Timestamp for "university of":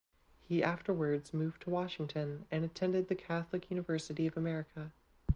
3.69-4.35